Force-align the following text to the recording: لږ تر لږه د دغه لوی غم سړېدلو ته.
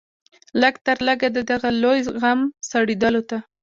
لږ 0.61 0.75
تر 0.85 0.97
لږه 1.07 1.27
د 1.35 1.39
دغه 1.51 1.69
لوی 1.83 1.99
غم 2.21 2.39
سړېدلو 2.71 3.21
ته. 3.29 3.37